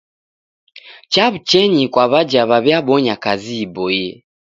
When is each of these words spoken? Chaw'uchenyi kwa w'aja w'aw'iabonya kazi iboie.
Chaw'uchenyi 1.11 1.83
kwa 1.93 2.03
w'aja 2.11 2.41
w'aw'iabonya 2.49 3.15
kazi 3.23 3.55
iboie. 3.65 4.09